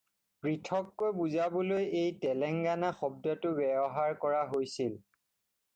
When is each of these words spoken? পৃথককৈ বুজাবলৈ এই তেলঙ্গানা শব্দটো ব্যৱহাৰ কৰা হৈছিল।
পৃথককৈ 0.43 1.09
বুজাবলৈ 1.19 1.85
এই 2.05 2.15
তেলঙ্গানা 2.25 2.91
শব্দটো 3.01 3.51
ব্যৱহাৰ 3.61 4.21
কৰা 4.27 4.43
হৈছিল। 4.57 5.01